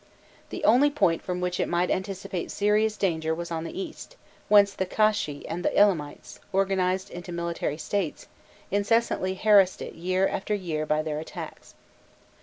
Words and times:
The 0.49 0.63
only 0.63 0.89
point 0.89 1.21
from 1.21 1.41
which 1.41 1.59
it 1.59 1.69
might 1.69 1.91
anticipate 1.91 2.49
serious 2.49 2.97
danger 2.97 3.35
was 3.35 3.51
on 3.51 3.65
the 3.65 3.79
east, 3.79 4.15
whence 4.49 4.73
the 4.73 4.87
Kashshi 4.87 5.45
and 5.47 5.63
the 5.63 5.77
Elamites, 5.77 6.39
organized 6.51 7.11
into 7.11 7.31
military 7.31 7.77
states, 7.77 8.25
incessantly 8.71 9.35
harassed 9.35 9.79
it 9.79 9.93
year 9.93 10.27
after 10.27 10.55
year 10.55 10.87
by 10.87 11.03
their 11.03 11.19
attacks. 11.19 11.75